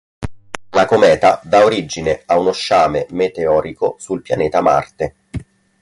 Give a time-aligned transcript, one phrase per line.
[0.71, 5.15] La cometa dà origine a uno sciame meteorico sul pianeta Marte.